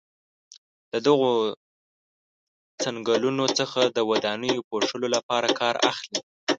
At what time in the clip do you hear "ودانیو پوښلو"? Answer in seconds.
4.09-5.07